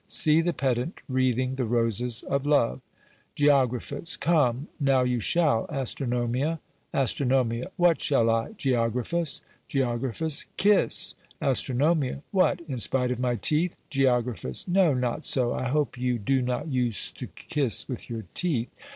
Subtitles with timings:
[0.07, 2.81] See the pedant wreathing the roses of Love!
[3.35, 3.79] "Geog.
[4.19, 6.57] Come, now you shall, Astronomia.
[6.91, 7.21] Ast.
[7.77, 9.41] What shall I, Geographus?
[9.69, 10.01] Geog.
[10.57, 11.13] Kisse!
[11.39, 11.69] Ast.
[12.31, 13.77] What, in spite of my teeth!
[13.91, 14.35] Geog.
[14.67, 15.53] No, not so!
[15.53, 18.69] I hope you do not use to kisse with your teeth.